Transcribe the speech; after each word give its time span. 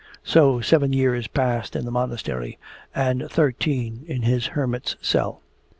So 0.23 0.61
seven 0.61 0.93
years 0.93 1.27
passed 1.27 1.75
in 1.75 1.85
the 1.85 1.91
Monastery 1.91 2.57
and 2.95 3.29
thirteen 3.29 4.03
in 4.07 4.23
his 4.23 4.47
hermit's 4.47 4.95
cell. 4.99 5.43